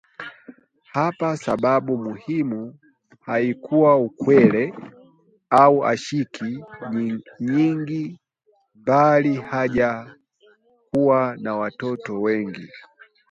Hapa 0.93 1.37
sababu 1.37 1.97
muhimu 1.97 2.75
haikuwa 3.21 3.95
ukware 3.97 4.73
au 5.49 5.85
ashiki 5.87 6.59
nyingi 7.39 8.19
bali 8.75 9.33
haja 9.35 9.83
ya 9.83 10.15
kuwa 10.93 11.37
na 11.37 11.55
wototo 11.55 12.21
wengi 12.21 12.69